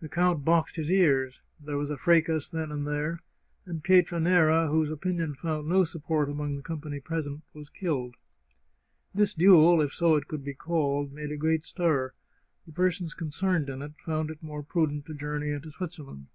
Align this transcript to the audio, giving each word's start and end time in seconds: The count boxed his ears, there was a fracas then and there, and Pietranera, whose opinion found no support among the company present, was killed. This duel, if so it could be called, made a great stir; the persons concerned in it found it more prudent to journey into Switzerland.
The 0.00 0.08
count 0.08 0.42
boxed 0.42 0.76
his 0.76 0.90
ears, 0.90 1.42
there 1.62 1.76
was 1.76 1.90
a 1.90 1.98
fracas 1.98 2.48
then 2.48 2.72
and 2.72 2.88
there, 2.88 3.20
and 3.66 3.84
Pietranera, 3.84 4.70
whose 4.70 4.88
opinion 4.90 5.34
found 5.34 5.68
no 5.68 5.84
support 5.84 6.30
among 6.30 6.56
the 6.56 6.62
company 6.62 6.98
present, 6.98 7.42
was 7.52 7.68
killed. 7.68 8.14
This 9.14 9.34
duel, 9.34 9.82
if 9.82 9.92
so 9.92 10.14
it 10.14 10.28
could 10.28 10.42
be 10.42 10.54
called, 10.54 11.12
made 11.12 11.30
a 11.30 11.36
great 11.36 11.66
stir; 11.66 12.14
the 12.64 12.72
persons 12.72 13.12
concerned 13.12 13.68
in 13.68 13.82
it 13.82 13.92
found 14.02 14.30
it 14.30 14.42
more 14.42 14.62
prudent 14.62 15.04
to 15.08 15.14
journey 15.14 15.50
into 15.50 15.70
Switzerland. 15.70 16.28